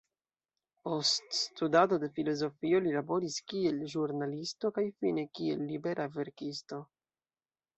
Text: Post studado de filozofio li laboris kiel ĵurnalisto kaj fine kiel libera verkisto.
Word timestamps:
Post 0.87 1.35
studado 1.39 1.99
de 2.03 2.09
filozofio 2.15 2.79
li 2.85 2.93
laboris 2.95 3.37
kiel 3.53 3.77
ĵurnalisto 3.93 4.73
kaj 4.79 4.87
fine 5.05 5.27
kiel 5.41 5.63
libera 5.75 6.09
verkisto. 6.17 6.83